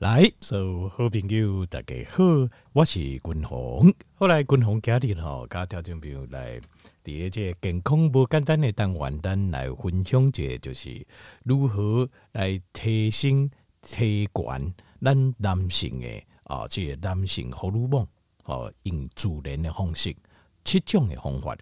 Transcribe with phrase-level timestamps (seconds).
[0.00, 2.24] 来，所有好朋友大家好，
[2.72, 3.92] 我是君鸿。
[4.14, 6.58] 后来君鸿家里吼，加条件朋友来
[7.04, 11.06] 第一个健康不简单的单元，单来分享一就是
[11.44, 13.50] 如何来提升
[13.82, 16.08] 提悬咱男性的
[16.44, 18.06] 啊，这个男性荷尔蒙
[18.44, 20.16] 哦，用自然的方式
[20.64, 21.54] 七种的方法。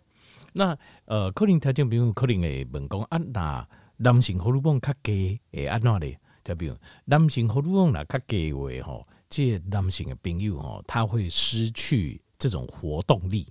[0.52, 6.20] 那呃，可能条件朋友可能会问讲啊，那男性荷尔蒙较低会安怎咧？
[6.49, 6.75] 就比如
[7.05, 13.46] 男性荷尔蒙啦，较低位吼，这男性的朋友吼，他会失去这种活动力，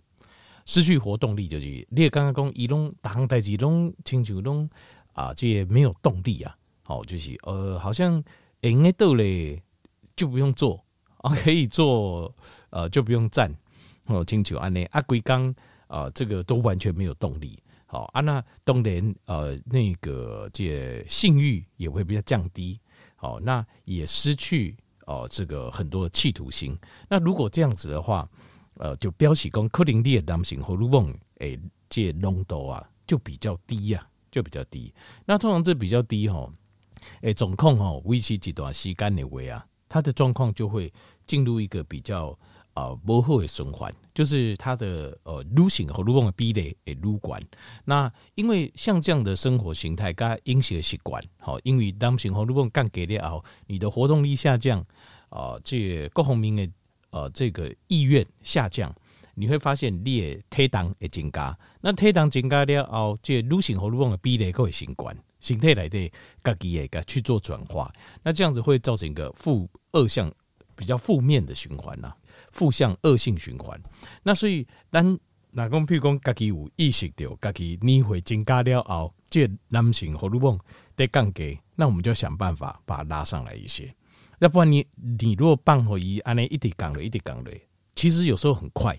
[0.66, 4.68] 失去活动力就是你刚刚讲，伊拢大项代志拢亲像拢
[5.14, 8.24] 啊，这没有动力啊，好，就是呃，好像
[8.62, 9.62] 应该到嘞
[10.16, 10.84] 就不用做
[11.18, 12.34] 啊，可以做
[12.72, 13.54] 呃就不用站，
[14.06, 15.54] 哦，亲像安尼啊，规工
[15.86, 17.62] 啊，这个都完全没有动力。
[17.90, 22.78] 好啊，那当然呃，那个这性欲也会比较降低。
[23.18, 26.78] 好，那也失去哦，这个很多的企图心。
[27.10, 28.30] 那如果这样子的话，
[28.76, 34.94] 呃，就标起工克林利的男性荷尔蒙诶，这浓度啊就比较低呀、啊，就比较低。
[35.26, 36.50] 那通常这比较低哈，
[37.22, 40.94] 诶，总控哦维持几段时间的维啊，它的状况就会
[41.26, 42.38] 进入一个比较。
[42.78, 47.48] 啊，不会循环，就是它的呃，女性荷尔蒙的比例会愈悬。
[47.86, 54.80] 那因为像这样的生活形态跟饮食的习惯，好，因为男性荷尔蒙降低了后，你的活动力下降，
[55.30, 56.70] 啊、呃，这、各方面的
[57.10, 58.94] 呃，这个意愿下降，
[59.34, 61.58] 你会发现你的体重会增加。
[61.82, 66.12] 那体重增加了后，这个、女性荷尔蒙的比例会升悬，身体来的
[66.44, 67.92] 自己会去做转化。
[68.22, 70.32] 那这样子会造成一个负二向
[70.76, 72.14] 比较负面的循环呐。
[72.52, 73.80] 负向恶性循环，
[74.24, 75.04] 那所以咱
[75.52, 80.60] 哪讲，譬如讲，家己有意识到，家己年岁增加了后，这男性荷尔蒙
[80.96, 83.94] 在降低，那我们就想办法把它拉上来一些。
[84.40, 84.86] 要不然你
[85.20, 87.52] 你如果放回伊安尼一直降落，一直降落，
[87.96, 88.98] 其实有时候很快，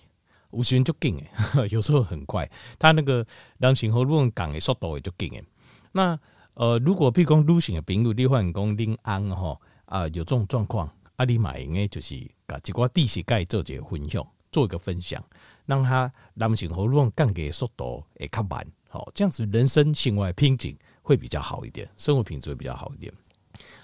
[0.51, 3.25] 有时就紧诶， 有时候很快，他那个
[3.59, 5.45] 男性荷尔蒙降的速度也就紧诶。
[5.93, 6.19] 那
[6.55, 10.91] 呃，如果譬如讲女性的朋友，你发现讲恁翁吼啊有这种状况。
[11.19, 15.23] 阿里买应该就是把几块地势钙做一个分享，做一个分享，
[15.67, 23.13] 让他男性荷尔蒙降低速度会较慢，好，这样子人生性外品质会比较好一点，生活品质会比较好一点。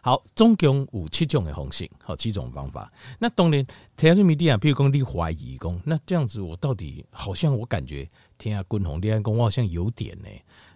[0.01, 2.93] 好，总共有七种的方式，好，七种方法。
[3.19, 3.67] 那当然，
[3.97, 8.09] 听下米蒂啊，比如讲你怀疑讲，那这样子我到底好像我感觉
[8.39, 10.29] 听下君鸿恋爱讲，我好像有点呢，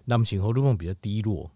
[0.07, 1.49] 男性荷尔蒙比较低落，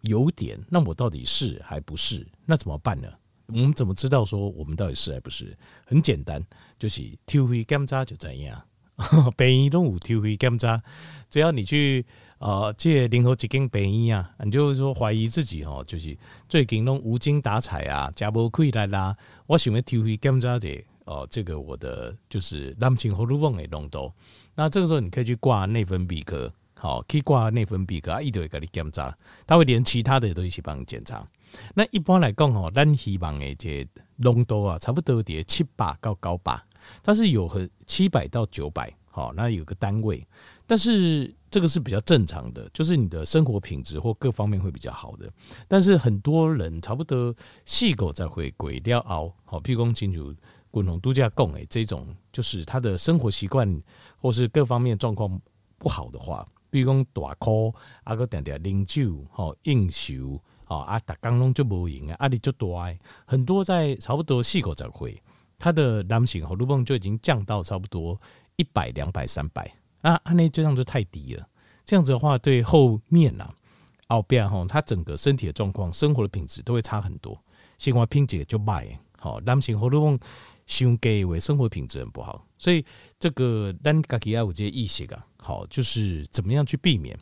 [0.00, 2.26] 有点，那我到底是还不是？
[2.46, 3.08] 那怎么办呢？
[3.48, 5.56] 我们怎么知道说我们到底是还不是？
[5.86, 6.42] 很简单，
[6.78, 8.62] 就是抽血检查就怎样。
[9.36, 10.82] 病医都有抽血检查，
[11.30, 12.04] 只要你去
[12.38, 16.16] 呃借任何一间病医啊，你就说怀疑自己哦，就是
[16.48, 19.16] 最近拢无精打采啊，加不亏来啦。
[19.46, 20.68] 我想要抽血检查者
[21.06, 24.12] 哦，这个我的就是男性荷尔蒙的浓度。
[24.56, 29.16] 那这个时候你可以去挂内分泌科，好，可以挂内分泌科啊，一直会给你检查，
[29.46, 31.26] 他会连其他的都一起帮你检查。
[31.74, 33.86] 那一般来讲吼，咱希望诶这
[34.16, 36.60] 浓度啊，差不多在七百到九百，
[37.02, 40.26] 但是有很七百到九百，好，那有个单位，
[40.66, 45.30] 但是这个是比较正常的，就是你的生活品质或各方面会比较好的。
[45.66, 47.34] 但是很多人差不多
[47.64, 50.34] 细狗在回归了后，好，譬如讲清楚
[50.70, 53.80] 滚龙度假贡诶，这种就是他的生活习惯
[54.20, 55.40] 或是各方面状况
[55.78, 57.72] 不好的话，比如讲大箍
[58.04, 60.40] 啊个点点啉酒吼应酬。
[60.68, 65.20] 哦啊，打刚拢就无赢啊，压力就多哎，很多在差不多四个才会，
[65.58, 68.20] 他的男性荷尔蒙就已经降到差不多
[68.56, 71.48] 一百、两百、三百啊，那这样就太低了。
[71.84, 73.50] 这样子的话，对后面呐，
[74.08, 77.42] 后边吼，他整个身体的状况、生活的品质都会差很多，
[77.78, 78.86] 生活品质就坏。
[79.18, 80.18] 好，男性荷尔蒙
[80.66, 82.84] 伤低为生活品质很不好，所以
[83.18, 87.18] 这个咱家己要有这些意识啊，好，就是怎么样去避免。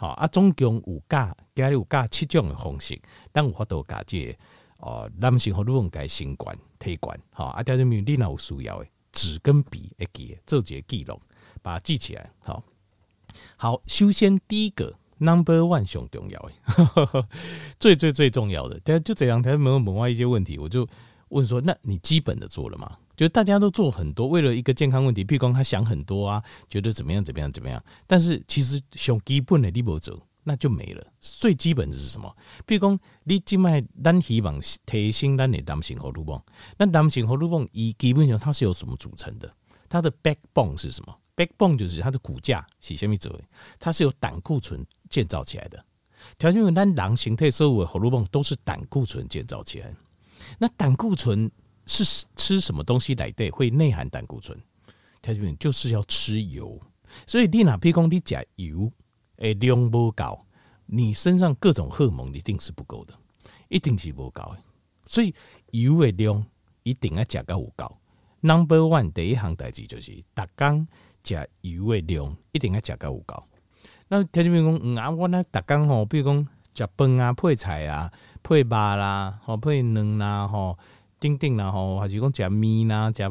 [0.00, 2.98] 好啊，总共有加，加有加七种的方式，
[3.30, 4.34] 但有法度加这
[4.78, 7.20] 哦，男性和女性该升悬、提悬。
[7.30, 11.20] 好啊，条件面你若有需要的，纸跟笔会记，做一个记录，
[11.60, 12.30] 把它记起来。
[12.38, 12.64] 好，
[13.56, 17.28] 好，首先第一个 number one 上重要的，
[17.78, 20.88] 最最最重要的，就这两天没有问我一些问题，我就
[21.28, 22.96] 问说，那你基本的做了吗？
[23.20, 31.06] 就大家都做很多，为了一个健康问题，譬如讲他想很多啊，觉得怎么样怎么样怎么样，但是其实上基本的你不走，那就没了。
[31.20, 32.34] 最基本的是什么？
[32.66, 36.42] 譬如讲你今麦咱希望提升咱的男性荷尔蒙，
[36.78, 39.52] 那男性荷尔蒙以基本上它是由什么组成的？
[39.90, 43.44] 它的 backbone 是什么？backbone 就是它的骨架是什么做的？
[43.78, 45.84] 它是由胆固醇建造起来的。
[46.38, 49.94] 条件为咱人形态所有的荷尔蒙都是胆固醇建造起来。
[50.58, 51.50] 那胆固醇
[51.90, 54.56] 是吃什么东西来对会内含胆固醇？
[55.20, 56.80] 它这边就是要吃油。
[57.26, 58.90] 所以你哪譬如讲你吃油，
[59.36, 60.46] 诶量不够，
[60.86, 63.14] 你身上各种荷尔蒙一定是不够的，
[63.68, 64.58] 一定是不够的。
[65.04, 65.34] 所以
[65.72, 66.46] 油的量
[66.84, 67.96] 一定要吃够有够。
[68.40, 70.86] Number one 第一行代志就是，逐工
[71.24, 73.42] 食油的量一定要食够有够。
[74.08, 78.10] 那条件比如讲，嗯啊，我那逐工吼，比如讲食饭啊，配菜啊，
[78.42, 80.78] 配肉啦，吼配卵啦，吼
[81.20, 83.22] 丁丁啦，吼还是讲食面啦，食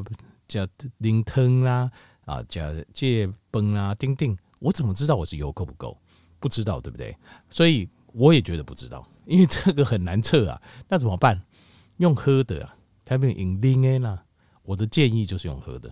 [0.47, 0.69] 食
[0.99, 1.91] 零汤啦，
[2.25, 5.97] 啊，食这饭啊，丁丁，我怎么知道我是油够不够？
[6.39, 7.17] 不知道，对不对？
[7.49, 10.61] 所以我也觉得不知道，因为这个很难测啊。
[10.87, 11.41] 那怎么办？
[11.97, 14.23] 用喝的啊，条件饮啉的啦。
[14.63, 15.91] 我的建议就是用喝的。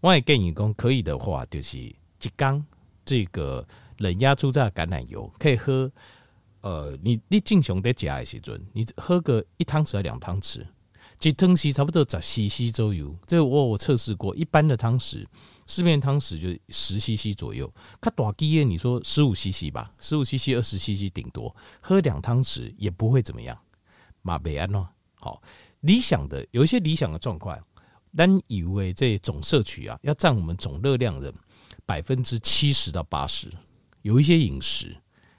[0.00, 1.96] 我也建议讲，可以的话，就是一
[2.34, 2.64] 缸
[3.04, 3.64] 这个
[3.98, 5.92] 冷压出榨橄榄油可以喝。
[6.62, 10.66] 呃，你你正常在吃的时阵，你喝个一汤匙还两汤匙，
[11.20, 13.16] 一汤匙差不多十 CC 左右。
[13.26, 15.26] 这个我我测试过，一般的汤匙，
[15.66, 17.72] 市面汤匙就十 CC 左右。
[18.00, 23.58] 它大机的你说十五 CC 吧，十五 CC 二十 CC 顶多，喝两汤匙也不会怎么样。
[24.22, 25.42] 马贝安喏，好
[25.80, 27.58] 理想的有一些理想的状况。
[28.18, 31.30] 但以为这总摄取啊，要占我们总热量的
[31.84, 33.50] 百分之七十到八十。
[34.00, 34.96] 有一些饮食，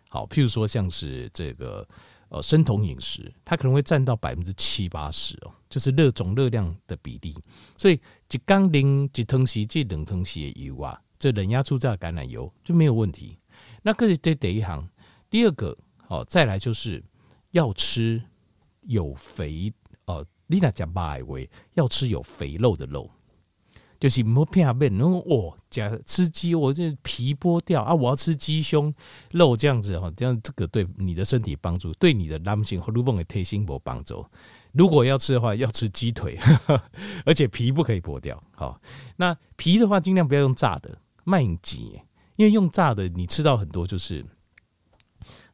[0.10, 1.88] 好，譬如说像是这个
[2.30, 7.36] 呃生酮饮食，它可能会占到百分之七八十哦，就是热总热量的比例。
[7.78, 8.00] 所以
[8.32, 13.38] 一缸零一汤匙这冷汤匙的油啊，这冷压初榨橄榄油就没有问题。
[13.82, 14.88] 那这是这第一行，
[15.30, 15.78] 第二个
[16.08, 17.04] 哦，再来就是
[17.52, 18.22] 要吃
[18.82, 19.74] 有肥
[20.06, 20.16] 哦。
[20.16, 21.36] 呃你那讲白话，
[21.74, 23.12] 要吃有肥肉的肉，
[24.00, 28.94] 就是莫偏下面，然后哦，讲吃鸡，我这皮剥掉啊，我要吃鸡胸
[29.32, 34.26] 肉这样子哈，这样这个对你的身体帮助，对你的男性荷尔蒙的提升没帮助。
[34.74, 36.38] 如果要吃的话，要吃鸡腿，
[37.26, 38.42] 而且皮不可以剥掉。
[38.52, 38.80] 好，
[39.16, 42.00] 那皮的话，尽量不要用炸的，慢挤，
[42.36, 44.24] 因为用炸的，你吃到很多就是，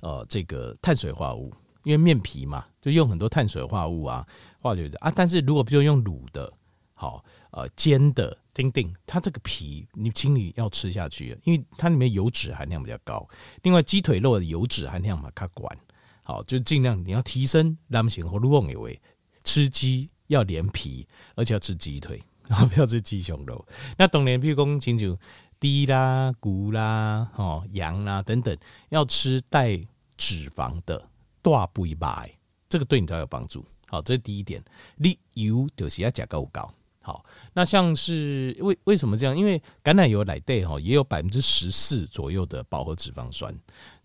[0.01, 1.53] 呃，这个碳水化合物。
[1.83, 4.25] 因为面皮嘛，就用很多碳水化合物啊，
[4.61, 5.11] 化学的啊。
[5.13, 6.49] 但是如果比如用卤的，
[6.93, 13.27] 好呃煎的，丁丁，它这个皮你清理要吃下去，因为它里面油脂含量比较高。
[13.63, 15.77] 另外鸡腿肉的油脂含量嘛，它管
[16.23, 19.01] 好，就尽量你要提升男性荷尔蒙以为
[19.43, 23.65] 吃鸡要连皮，而且要吃鸡腿， 然后不要吃鸡胸肉。
[23.97, 25.17] 那当然，譬如讲清楚
[25.59, 28.57] 猪啦、骨啦、哦羊啦等等，
[28.89, 29.77] 要吃带
[30.15, 31.09] 脂肪的。
[31.41, 32.31] 大不一百，
[32.69, 33.65] 这个对你才有帮助。
[33.87, 34.63] 好，这是第一点。
[34.95, 36.73] 你油就是要加够高。
[37.03, 37.23] 好，
[37.53, 39.37] 那像是为为什么这样？
[39.37, 43.53] 因为橄榄油来对哈，也有百分之十四左右的饱和脂肪酸，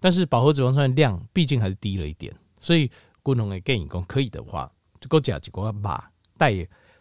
[0.01, 2.91] 但是饱和脂肪酸量毕竟还是低了一点，所以
[3.23, 6.53] 共同的建议讲，可以的话，就够加几个把带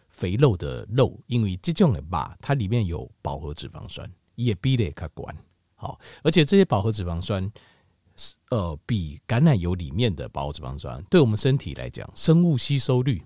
[0.08, 5.36] 肥肉的肉，因为这种的把它里面有饱和脂肪酸，也比例可管。
[5.74, 7.50] 好，而且这些饱和脂肪酸。
[8.50, 13.22] 呃，比橄榄油里面的饱和脂肪酸，对我们身体来讲，生物吸收率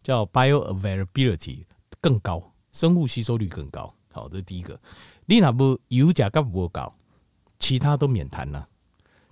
[0.00, 1.64] 叫 bioavailability
[2.02, 3.94] 更高，生物吸收率更高。
[4.12, 4.78] 好，这是第一个。
[5.24, 6.94] 你那不油价高不高，
[7.58, 8.68] 其他都免谈了。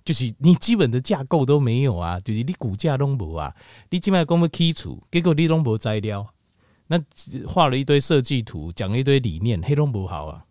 [0.03, 3.55] 就是你基本的架构都没有啊，就是你骨架都没啊，
[3.91, 6.27] 你基本上讲要基础，结果你都没材料，
[6.87, 6.99] 那
[7.47, 10.45] 画了一堆设计图，讲了一堆理念，黑都不好啊。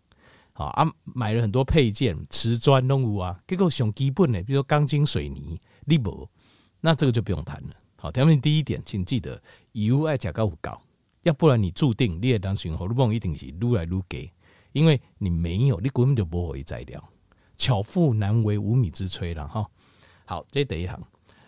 [0.53, 6.29] 好啊，买了很多配件，瓷砖拢有啊，结果上基本的，比如说钢筋水泥，你无，
[6.79, 7.75] 那这个就不用谈了。
[7.97, 9.41] 好，下面第一点，请记得
[9.73, 10.81] 油爱加高五高，
[11.23, 14.31] 要不然你注定你也当选荷尔蒙一定是撸来撸给，
[14.71, 17.03] 因为你没有，你根本就不会材料，
[17.55, 19.69] 巧妇难为无米之炊了哈。
[20.25, 21.01] 好，这第一行，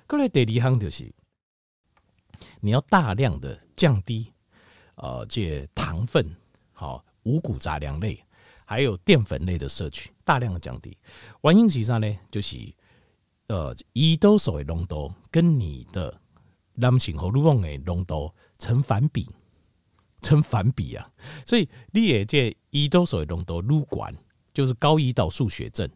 [0.08, 1.12] 过来第二行就是
[2.60, 4.32] 你要大量的降低
[4.96, 6.36] 呃这糖分，
[6.72, 8.24] 好五谷杂粮类。
[8.66, 10.98] 还有淀粉类的摄取，大量的降低。
[11.44, 12.18] 原因是啥呢？
[12.32, 12.74] 就是
[13.48, 16.20] 呃，胰岛素的浓度跟你的
[16.74, 19.30] 男性荷尔蒙的浓度成反比，
[20.24, 21.08] 成反比啊！
[21.46, 24.12] 所以你也这胰岛素的浓度愈高，
[24.54, 25.88] 就是高胰岛素血症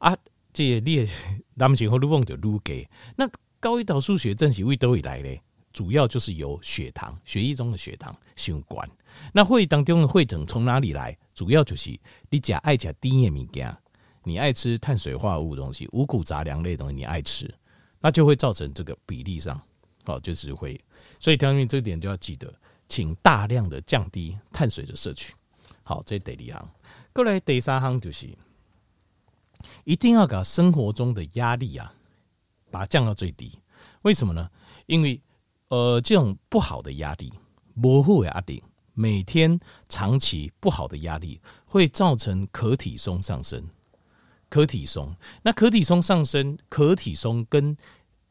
[0.00, 0.14] 啊。
[0.52, 1.08] 这你的
[1.54, 2.86] 男性荷尔蒙就愈低。
[3.16, 5.40] 那高胰岛素血症是为哪里来的？
[5.72, 8.86] 主要就是由血糖，血液中的血糖相关。
[9.32, 11.16] 那会当中的血糖从哪里来？
[11.32, 11.96] 主要就是
[12.28, 13.76] 你吃爱吃甜的物件，
[14.24, 17.48] 你爱吃碳水化合物东西、五谷杂粮类东西，你爱吃，
[18.00, 19.58] 那就会造成这个比例上，
[20.06, 20.78] 哦，就是会。
[21.20, 22.52] 所以条件这点就要记得，
[22.90, 25.32] 请大量的降低碳水的摄取。
[25.82, 26.68] 好，这是第二行。
[27.14, 28.28] 过来第三行就是，
[29.84, 31.94] 一定要把生活中的压力啊，
[32.70, 33.58] 把它降到最低。
[34.02, 34.50] 为什么呢？
[34.86, 35.20] 因为
[35.68, 37.32] 呃，这种不好的压力，
[37.74, 43.64] 模糊的压力，每天长期不好的压力，会造成可体松上升。
[44.48, 47.76] 可体松，那可体松上升，可体松跟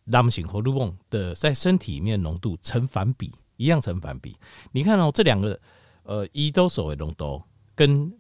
[0.04, 4.36] 男性荷尔蒙的在身体里面浓度成反比，一样成反比。
[4.72, 5.60] 你看哦，这两个，
[6.04, 7.44] 呃，胰岛素的浓度
[7.76, 8.12] 跟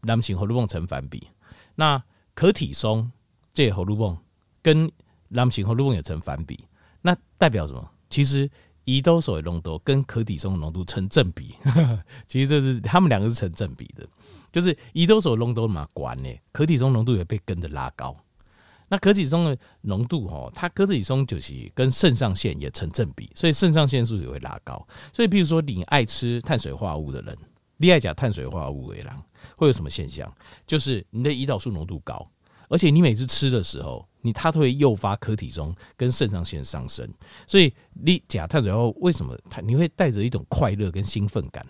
[0.00, 1.28] 男性荷尔蒙成反比，
[1.74, 2.02] 那
[2.34, 3.12] 可体松
[3.52, 4.16] 这荷尔蒙
[4.62, 4.90] 跟
[5.28, 6.64] 男性荷尔蒙也成反比，
[7.02, 7.90] 那代表什么？
[8.08, 8.50] 其实
[8.86, 11.54] 胰岛素的浓度跟可体松的浓度成正比，
[12.26, 14.08] 其实这是他们两个是成正比的，
[14.50, 18.16] 就是胰岛素浓度嘛关呢，可体松浓度也被跟着拉高。
[18.88, 24.86] 那可体松的浓度哦，它可体松就是跟肾上腺也成正比，所以肾上腺素也会拉高。
[25.12, 27.36] 所以，比如说你爱吃碳水化合物的人，
[27.78, 29.06] 你爱讲碳水化合物的人，
[29.56, 30.32] 会有什么现象？
[30.66, 32.30] 就是你的胰岛素浓度高，
[32.68, 37.08] 而且你每次吃的时候，你它都会诱发可体松跟肾上腺上升。
[37.46, 41.66] 所以你讲碳水化合物为什么它你会带着一种快乐跟兴奋感？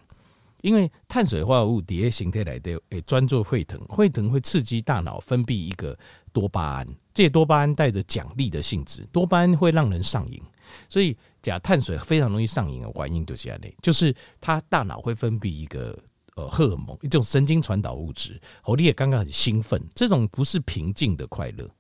[0.67, 5.97] 因为碳水化合物底下形态来的诶，专做会疼，会疼会刺激大脑分泌一个
[6.33, 6.87] 多巴胺。
[7.15, 10.43] 这多巴胺带着奖励的性质，多巴胺会让人上瘾，
[10.89, 15.97] 所以假碳水非常容易上瘾的原因就是这样，就是它大脑会分泌一个
[16.35, 21.71] 呃荷尔蒙，一种神经传导物质，我你也刚刚很兴奋，这种不是平静的快乐，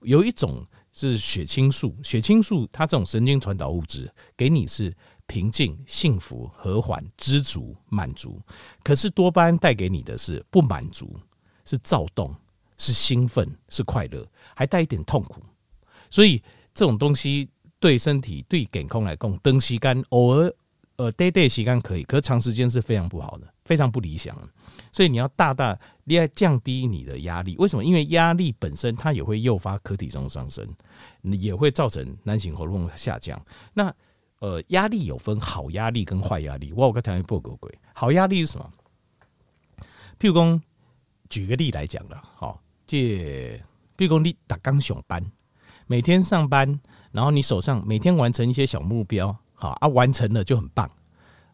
[0.00, 4.92] 有一种是血清素，血清素它这种神经传导物质给你是
[5.26, 8.40] 平静、幸福、和缓、知足、满足，
[8.82, 11.18] 可是多巴胺带给你的是不满足，
[11.64, 12.34] 是躁动。
[12.76, 14.26] 是兴奋，是快乐，
[14.56, 15.40] 还带一点痛苦，
[16.10, 16.42] 所以
[16.74, 20.52] 这种东西对身体、对健康来讲，长时间偶尔
[20.96, 24.48] 呃，，day day 吸干可以，可是长时间是非常不好的，非常不理想的。
[24.90, 27.54] 所以你要大大，你要降低你的压力。
[27.58, 27.84] 为什么？
[27.84, 30.68] 因为压力本身它也会诱发可体松上升，
[31.22, 33.40] 也会造成男性荷尔蒙下降。
[33.72, 33.94] 那
[34.44, 36.70] 呃，压力有分好压力跟坏压力。
[36.74, 38.70] 我有个条件不够贵，好压力是什么？
[40.18, 40.60] 譬如说，
[41.30, 42.60] 举个例来讲了，好。
[42.86, 42.98] 这，
[43.96, 45.24] 譬如说你打刚上班，
[45.86, 46.78] 每天上班，
[47.10, 50.90] 然后你手上每天完成一些小目标，好啊，完成了就很棒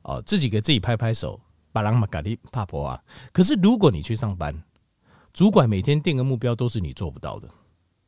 [0.03, 3.01] 哦，自己给自己拍拍手，把人嘛给你拍婆啊。
[3.31, 4.53] 可是如果你去上班，
[5.33, 7.49] 主管每天定个目标都是你做不到的，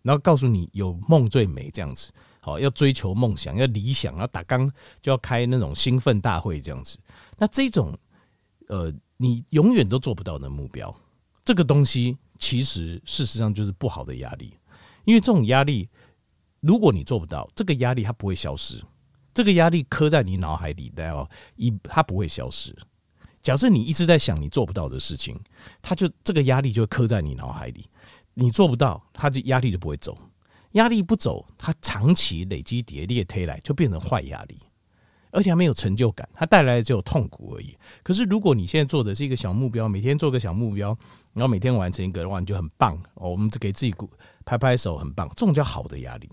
[0.02, 2.10] 然后告诉你有梦最美这样子，
[2.42, 4.70] 好，要追求梦想，要理想，要打刚
[5.00, 6.98] 就要开那种兴奋大会这样子，
[7.38, 7.96] 那这种
[8.68, 10.94] 呃，你永远都做不到的目标，
[11.44, 12.18] 这个东西。
[12.38, 14.52] 其实，事实上就是不好的压力，
[15.04, 15.88] 因为这种压力，
[16.58, 18.82] 如果你做不到，这个压力它不会消失，
[19.32, 22.76] 这个压力刻在你脑海里的哦，一它不会消失。
[23.40, 25.40] 假设你一直在想你做不到的事情，
[25.80, 27.88] 它就这个压力就刻在你脑海里，
[28.34, 30.18] 你做不到，它就压力就不会走，
[30.72, 34.58] 压力不走，它长期累积叠列推来，就变成坏压力。
[35.34, 37.74] 而且还没有成就感，它带来的只有痛苦而已。
[38.02, 40.88] 可是如果你现在做的是一个小目标，每天做个小目标，
[41.32, 43.02] 然后每天完成一个的话，你就很棒。
[43.14, 44.10] 我们就给自己鼓
[44.44, 45.26] 拍拍手，很棒。
[45.30, 46.28] 这种叫好的压力。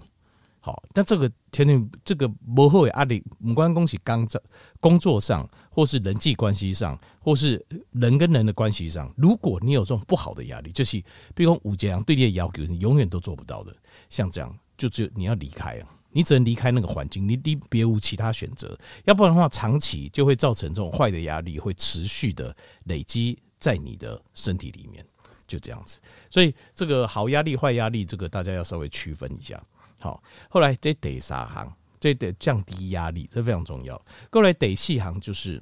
[0.62, 4.38] 好，但这个天天这个不会压力，无关恭喜刚在
[4.82, 11.02] 工作上，或是人际关系上，或是人跟人的关系上，如果你有这种不好的压力，就是
[11.34, 13.74] 比如说吴杰阳对你的要求，你永远都做不到的，
[14.10, 15.88] 像这样，就只有你要离开啊。
[16.12, 18.76] 你只能离开那个环境，你你别无其他选择，
[19.06, 22.54] 要不然的话，长期就会造成这种坏的压力会持续的
[22.86, 25.06] 累积在你的身体里面，
[25.48, 26.00] 就这样子。
[26.28, 29.62] 所以这个好压力、坏压力，这个大家要稍微区分一下。
[30.00, 34.04] 好，后来这得啥行，这得降低压力，这非常重要。
[34.32, 35.62] 过来得细行就是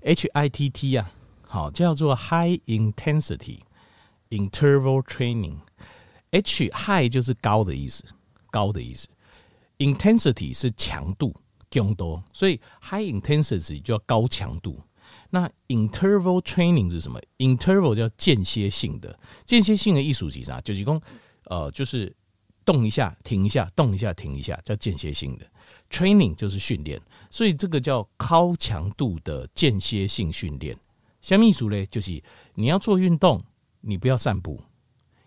[0.00, 1.08] H I T T 啊，
[1.46, 3.60] 好叫做 High Intensity
[4.30, 5.58] Interval Training。
[6.30, 8.04] H High 就是高的意思。
[8.48, 9.06] 高的意思
[9.76, 11.34] ，intensity 是强度、
[11.68, 14.80] 更多，所以 high intensity 就要高强度。
[15.28, 20.58] 那 interval training 是什么？interval 叫间歇性的，间歇性的艺术是啥？
[20.62, 20.98] 就是讲，
[21.44, 22.14] 呃，就是
[22.64, 25.46] 动一下，停一下，动一下，停一下，叫间歇性的
[25.90, 30.74] training 就是训练，所以这个叫高强度的间歇性训练。
[31.20, 31.84] 什么意思呢？
[31.86, 32.22] 就是
[32.54, 33.44] 你要做运动，
[33.82, 34.62] 你不要散步，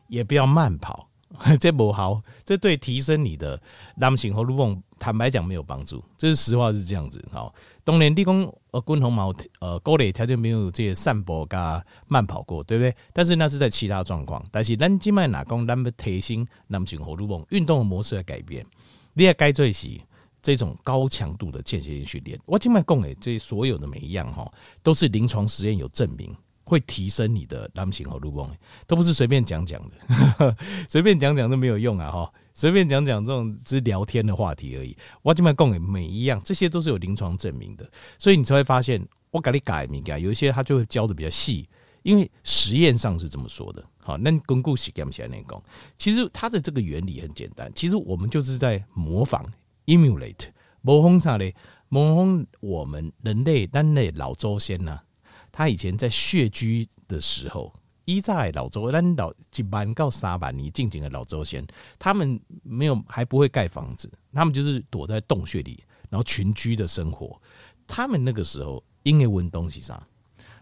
[0.10, 1.08] 也不要慢跑。
[1.62, 3.62] 这不好，这对提升你的
[3.96, 6.04] 男性荷尔蒙，坦白讲没有帮助。
[6.18, 7.24] 这是实话，是这样子。
[7.32, 12.94] 好，当然你讲呃，滚红毛呃，高磊条件没有这些散步加慢跑过，对不对？
[13.14, 14.44] 但是那是在其他状况。
[14.52, 18.66] 但是咱今麦哪讲，咱们提升男性荷尔蒙，运动的模式来改变，
[19.14, 20.02] 你也该做一些
[20.42, 22.38] 这种高强度的间歇性训练。
[22.48, 24.52] 我今麦讲的这所有的每一样哈，
[24.82, 26.36] 都是临床实验有证明。
[26.70, 28.48] 会提升你的男性荷尔蒙，
[28.86, 30.56] 都不是随便讲讲的，
[30.88, 32.12] 随便讲讲都没有用啊！
[32.12, 34.96] 哈，随便讲讲这种只是聊天的话题而已。
[35.24, 41.68] 我这边讲的每一样，这些都是有临床证明的，所以你才会发现我给你改名改，有一些他就会教的比较细，
[42.04, 43.84] 因为实验上是这么说的。
[43.98, 45.62] 好，那巩固起讲起来那讲，
[45.98, 49.44] 其实它的这个原理很简单，其实我们就是在模仿
[49.88, 50.50] （emulate）
[50.82, 51.56] 模仿啥嘞？
[51.90, 55.00] 模仿我们人类人类老祖先呐，
[55.60, 57.74] 他以前在穴居的时候。
[58.06, 61.64] 一在老周，咱老一万到三万年进前的老周先，
[62.00, 67.40] 他们没有还不会盖房子，他们就是躲在洞穴里，然后群居的生活。
[67.86, 70.02] 他们那个时候因为问东西上，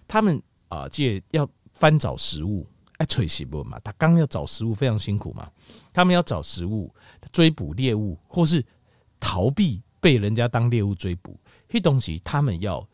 [0.05, 5.49] 他们啊，借要翻找食物，哎，吹西不嘛，他刚要找食物非常辛苦嘛，
[5.93, 6.93] 他们要找食物，
[7.31, 8.61] 追捕猎物，或是
[9.21, 11.39] 逃避被人家当猎物追捕，
[11.69, 12.85] 这东西他们要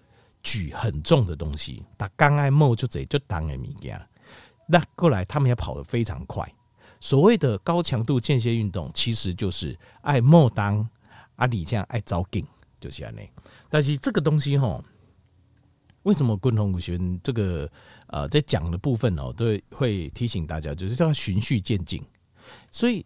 [0.44, 4.00] 举很重的东西，他刚爱冒就这就当的物件。
[4.68, 6.48] 那过来，他们也跑得非常快。
[7.00, 10.88] 所谓的高强度间歇运动，其实就是爱莫当
[11.36, 12.46] 阿里这样爱招劲，
[12.80, 13.14] 就是这样。
[13.70, 14.84] 但是这个东西吼，
[16.04, 17.70] 为什么共同武学这个
[18.08, 22.02] 呃在讲的部分哦，都会提醒大家，就是叫循序渐进。
[22.72, 23.06] 所以，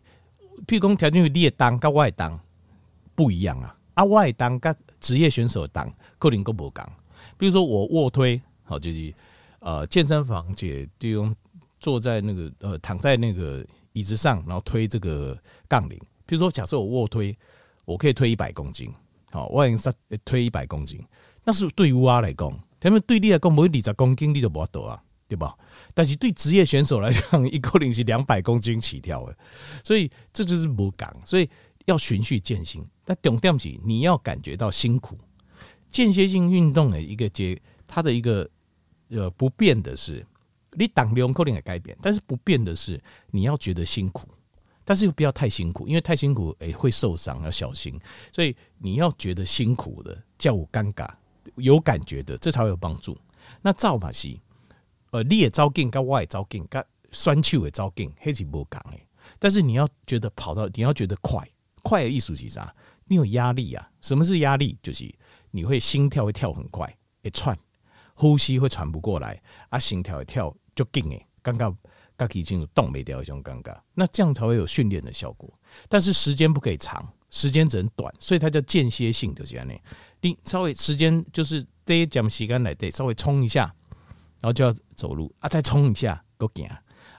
[0.67, 2.39] 譬如讲条件你列当跟外当
[3.15, 6.91] 不一样啊，啊外当跟职业选手当可能都不讲。
[7.38, 9.13] 比如说我卧推，好就是
[9.60, 11.36] 呃健身房姐就用。
[11.79, 13.63] 坐在那个呃，躺在那个
[13.94, 15.96] 椅子上，然后推这个杠铃。
[16.25, 17.38] 比如说，假设我卧推，
[17.86, 18.91] 我可以推一百公斤，
[19.29, 19.94] 好，我已经
[20.25, 21.00] 推一百公斤。
[21.44, 25.56] 那是对我来讲，他们对你来讲，每二十公斤你都不得啊，对吧？
[25.94, 29.38] 但是对职业选手来讲， 一个零是两百公斤起跳的，
[29.84, 31.15] 所以这就是不讲。
[31.24, 31.48] 所以
[31.86, 32.84] 要循序渐进。
[33.06, 35.15] 但重点是你要感觉到辛苦。
[35.89, 38.50] 间歇性运动的一个阶，它的一个
[39.10, 40.25] 呃不变的是。
[40.79, 43.01] 你当量可能会改变，但是不变的是
[43.32, 44.27] 你要觉得辛苦，
[44.84, 48.00] 但是又不要太辛苦，因为太辛苦诶会受伤，要小心。
[48.32, 51.10] 所以你要觉得辛苦的，叫我尴尬，
[51.56, 53.17] 有感觉的，这才会有帮助。
[53.60, 54.38] 那造法是，
[55.10, 59.04] 呃，你也招劲，跟我也招劲，跟酸气也招劲，黑起不讲诶。
[59.39, 61.43] 但是你要觉得跑到，你要觉得快，
[61.82, 62.71] 快的意思是啥？
[63.08, 63.89] 你有压力啊？
[64.02, 64.78] 什么是压力？
[64.82, 65.13] 就是
[65.52, 66.86] 你会心跳会跳很快，
[67.24, 67.58] 会喘，
[68.13, 70.56] 呼吸会喘不过来，啊，心跳会跳。
[70.76, 71.76] 就紧诶，刚刚
[72.15, 75.52] 刚已经有动没掉一种尴尬，那这样才会有训练的效果。
[75.89, 79.67] 但是时间不可以长，时间只能短，所以它叫间歇性，就是这样。
[80.22, 83.74] 你稍微时间就是得讲时间来得稍微冲一下，
[84.39, 86.67] 然后就要走路啊，再冲一下够紧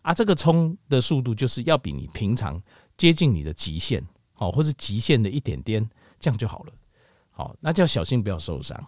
[0.02, 0.14] 啊。
[0.14, 2.62] 这个冲的速度就是要比你平常
[2.96, 4.00] 接近你的极限，
[4.38, 5.86] 好，或是极限的一点点，
[6.18, 6.72] 这样就好了。
[7.30, 8.82] 好，那就要小心不要受伤。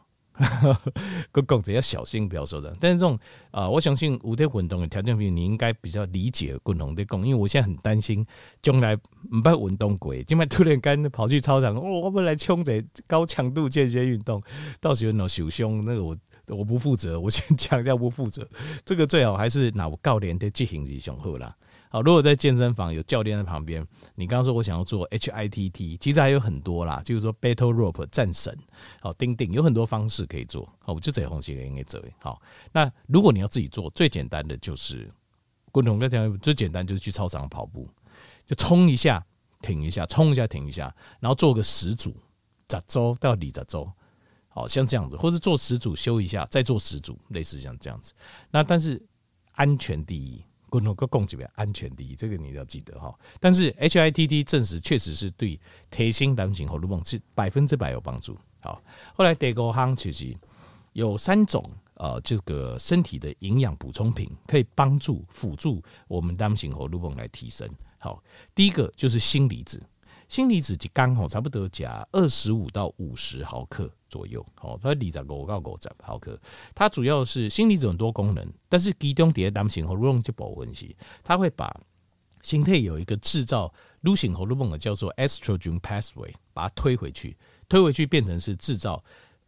[1.33, 2.75] 个讲者要小心，不要受伤。
[2.81, 3.19] 但是这种
[3.51, 8.25] 啊、我相信有在运动的条件比你应该比较理解共同的讲，因为我现在很担心
[8.63, 14.43] 将来不怕运动过，今晚突然间跑去操场，哦，我们来冲这高强度间歇运动，
[14.81, 17.21] 到时候脑受伤，那个我我不负责。
[17.21, 18.49] 我先强调不负责，
[18.85, 21.55] 这个最好还是拿我教练的执行是上好啦。
[21.93, 28.57] 好，如果在健身房有教练在旁边，你刚刚说我想要做 HITT，其实还有很多啦，就是说 Battle Rope 战绳，
[29.01, 30.73] 好钉钉，有很多方式可以做。
[30.85, 32.01] 好，我就这红旗应该做。
[32.21, 35.13] 好，那如果你要自己做，最简单的就是
[35.73, 37.89] 共同跟讲，最简单就是去操场跑步，
[38.47, 39.27] 就冲一下，
[39.61, 42.15] 停一下，冲一下，停一下，然后做个十组，
[42.71, 43.93] 十周到二十周，
[44.49, 48.13] 好像这样子，或者做十组休一下，再做十组，类似像这样子。
[48.53, 49.05] 那但是
[49.55, 50.41] 安全第一。
[50.71, 53.15] 共同个共级别安全第一，这个你要记得哈。
[53.39, 58.39] 但是 HITT 证实确实是对提升男性荷尔蒙是百分之百有帮助。
[58.61, 58.83] 好，
[59.15, 60.35] 后来第五项其实
[60.95, 61.63] 有三种
[61.95, 67.69] 呃，这个身体的营养补充品可以帮助辅助我们男性荷尔蒙来提升。
[67.99, 68.23] 好，
[68.55, 69.83] 第一个就是锌离子。
[70.27, 76.39] 锌离子就刚好差不多加二十五到五十毫克左右，好，它离在五到五十毫克。
[76.75, 80.95] 它主要是锌离子很多功能，但是其中第二男性荷尔蒙就保温系，
[81.25, 81.75] 它会把
[82.43, 87.37] 身体有一个制造女性荷尔蒙的叫做 estrogen pathway，把它推回去，
[87.69, 89.03] 推回去变成是制造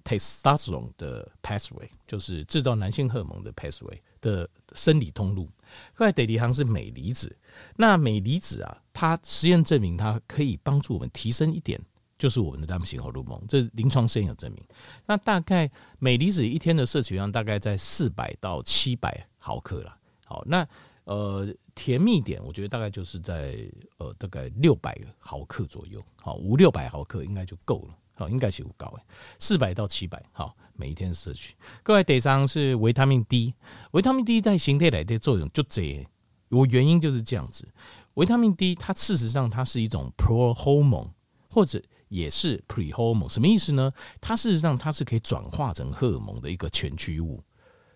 [0.04, 5.48] testosterone 的 pathway，就是制造男性荷尔蒙的 pathway 的生理通路。
[5.96, 7.34] 另外，第二行是镁离子。
[7.76, 11.80] 那镁离子啊，它实验证明它可以帮助我们提升一点，
[12.22, 14.62] 就是我们的男性荷尔蒙，这临床实验有证明。
[15.04, 19.92] 那大概镁离子一天的摄取量大概在四百到七百毫克了。
[20.24, 20.64] 好，那
[21.02, 23.58] 呃甜蜜点，我觉得大概就是在
[23.98, 26.00] 呃大概六百毫克左右。
[26.14, 27.98] 好，五六百毫克应该就够了。
[28.14, 29.02] 好，应该是不高诶，
[29.40, 30.24] 四百到七百。
[30.30, 31.56] 好，每一天摄取。
[31.82, 33.52] 各位，第三是维他命 D，
[33.90, 36.06] 维他命 D 在形态来的作用就这。
[36.50, 37.66] 我原因就是这样子，
[38.14, 41.10] 维他命 D 它事实上它是一种 prohormone
[41.50, 43.90] 或者也是 prehormone，什么意思呢？
[44.20, 47.42] 它事实上它是可以转化成荷尔蒙的一个前驱物，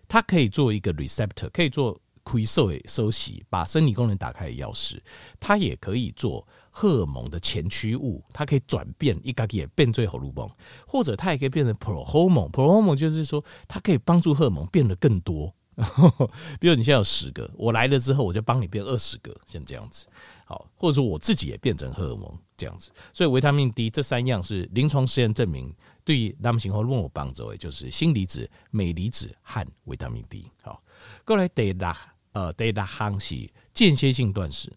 [0.07, 4.99] 它可以做一个 receptor，可以做可以收收息，把生理功能打开的钥匙，
[5.39, 10.49] 它也可以做荷尔蒙的前驱物，它可以转变一个也变最荷尔蒙，
[10.87, 15.53] 或者它也可以变成 prohormone，prohormone 就是说它可以帮助荷尔蒙变得更多。
[16.59, 20.07] 比如你现在有十个，我来了之后，我就帮你变二十个，像这样子，
[20.47, 22.89] 好，或者说我自己也变成荷尔蒙这样子。
[23.13, 25.71] 所以维他命 D 这三样是临床实验证明
[26.03, 30.49] 对于男性荷尔蒙有帮助的，就是锌离子、镁离子和维他命 D。
[30.63, 30.81] 好，
[31.25, 31.95] 过来得拉
[32.31, 34.71] 呃第六项是间歇性断食。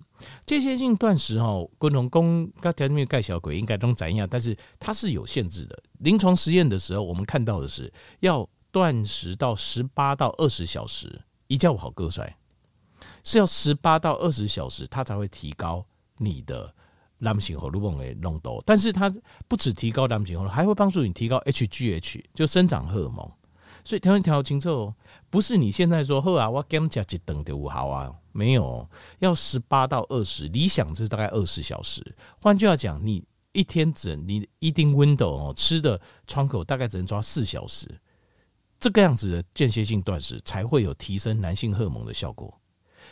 [0.45, 5.83] 间歇性断食哈，滚龙宫刚才那个盖小鬼应该都怎样，但是它是有限制的。
[6.01, 8.49] 临床实验的时候，我们看到的是要。
[8.73, 12.39] 断食到十八到二十小时，一觉好歌帅，
[13.25, 15.85] 是要十八到二十小时，它才会提高
[16.19, 16.73] 你的
[17.19, 18.63] 男性荷尔蒙的浓度。
[18.67, 19.13] 但是它
[19.49, 23.31] 不止提高男性荷尔蒙，还会帮助你提高 HGH，就生长荷尔蒙。
[23.83, 24.95] 所以调一调清楚哦，
[25.31, 28.87] 不是你现在说好啊，我减加一顿就好啊，没有，
[29.21, 32.05] 要十八到二十，理想是大概二十小时。
[32.43, 37.89] 换句话讲，你一天只你一定 window 哦，吃的窗口大概只能抓四小时。
[38.79, 42.60] 这个样子的间歇性断食才会有提升男性荷尔蒙的效果，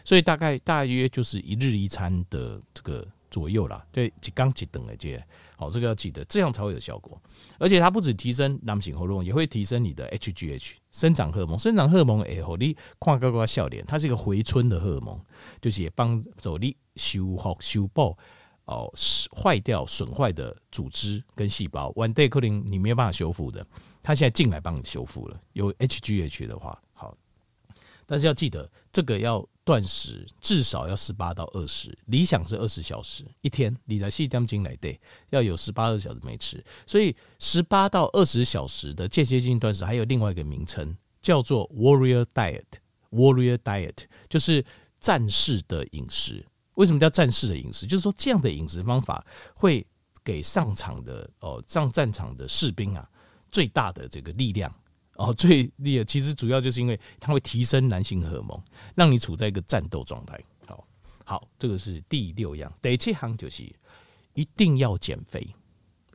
[0.08, 3.86] 所以大概大约就是一日一餐的这个左右啦。
[3.92, 5.22] 对，几刚几等的这
[5.54, 7.20] 好，这个要记得，这样才会有效果。
[7.58, 11.58] 而且它不止提升男性荷尔蒙，也会提升你的 HGH 生长荷尔蒙。
[11.58, 15.20] 生长荷尔蒙诶，你看高高笑脸，它是一个回春的荷尔蒙，
[15.60, 18.16] 就是也帮助你修复修补
[18.64, 18.90] 哦
[19.36, 21.90] 坏掉损坏的组织跟细胞。
[21.90, 23.66] One day 可能你没有办法修复的。
[24.02, 27.14] 它现在进来帮你修复了，有 HGH 的话好，
[28.06, 33.76] 但是要记得这个要断食，至少要十八到二十，理想是二十小时一天。
[33.84, 42.64] 你的细点进来对，要有十八个小时没吃，所以十八到二十小时的间歇性断食还有另外一个名称叫做 Warrior Diet。
[43.10, 44.64] Warrior Diet 就是
[44.98, 46.42] 战士的饮食。
[46.76, 47.86] 为什么叫战士的饮食？
[47.86, 49.22] 就是说这样的饮食方法
[49.54, 49.86] 会
[50.24, 53.06] 给上场的哦上战场的士兵啊。
[53.50, 54.70] 最大的这个力量
[55.18, 58.62] 哦，最厉害其实主要就是因为它会提升男性荷尔蒙，
[58.94, 60.40] 让你处在一个战斗状态。
[60.64, 60.86] 好，
[61.24, 62.72] 好，这个是第六样。
[62.80, 63.64] 第七项就是
[64.34, 65.44] 一定要减肥，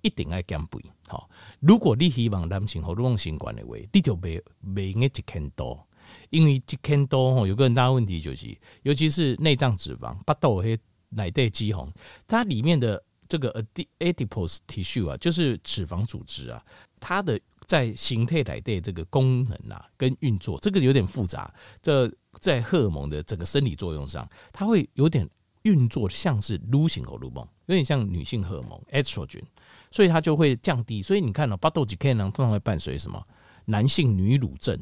[0.02, 0.80] 一定要减肥。
[1.06, 4.42] 好，如果你希望男性荷尔蒙习惯的话，你就别
[4.74, 5.86] 别一千多，
[6.30, 11.92] 因为一千多吼有个很大问题就是，尤其是内脏脂肪，巴豆黑内带肌红，
[12.26, 13.52] 它里面的这个
[14.00, 16.64] adipose tissue 啊，就是脂肪组织啊。
[17.02, 21.54] 它的在形态来的这个功能啊，跟运作这个有点复杂。
[21.82, 25.30] 这在荷尔蒙的整个生理作用上，它会有点
[25.64, 29.44] 运作像是女性荷尔蒙，有点像女性荷尔蒙 estrogen，
[29.92, 31.02] 所以它就会降低。
[31.02, 33.24] 所以你看到巴豆吉 K 呢，通常会伴随什么
[33.66, 34.78] 男性女乳症，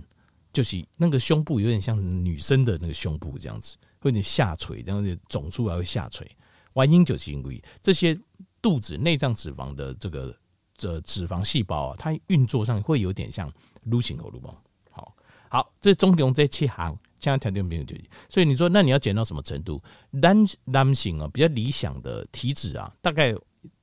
[0.54, 6.30] 就是那个胸部有点像女生的那个胸部这样子，会有点下垂，这样子肿出来会下垂。
[6.74, 8.18] 原因就是因为这些
[8.62, 10.36] 肚子内脏脂肪的这个。
[10.82, 14.52] 这脂肪细胞啊，它运作上会有点像女性荷尔蒙。
[14.90, 15.16] 好，
[15.48, 17.96] 好，这总共这七行，这样条件没有就。
[18.28, 19.80] 所以你说，那你要减到什么程度？
[20.10, 23.32] 男男性啊，比较理想的体脂啊，大概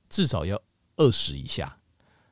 [0.09, 0.61] 至少要
[0.97, 1.73] 二十以下，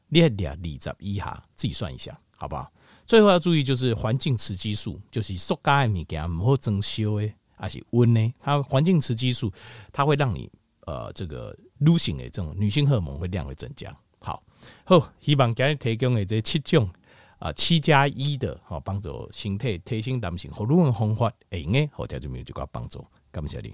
[0.10, 2.70] 列两二十以下，自己算一下，好不好？
[3.06, 9.50] 最后要注意就是环境雌激素，就是塑胶的物件唔好增烧的，还是温呢，它环境雌激素
[9.94, 10.52] 它会让你
[10.82, 13.96] 呃这个女性的这种女性荷尔蒙会量会增加。
[14.20, 14.44] 好，
[14.84, 16.90] 好希望今日提供的这七种
[17.40, 23.74] 啊七加一的，好帮助身体提升男性荷尔蒙方法，会用的，好，听众朋友就个帮助，感谢你。